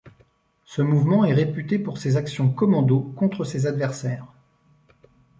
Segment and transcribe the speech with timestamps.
[0.65, 4.25] Ce mouvement est réputé pour ses actions commandos contre ses adversaires.